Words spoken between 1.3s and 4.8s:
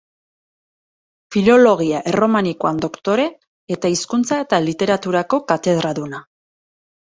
Filologia erromanikoan doktore eta hizkuntza eta